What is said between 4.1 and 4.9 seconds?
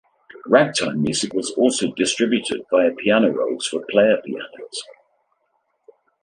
pianos.